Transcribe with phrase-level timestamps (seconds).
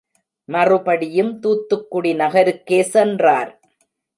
[0.49, 3.51] மறுபடியும் துத்துக்குடி நகருக்கே சென்றார்.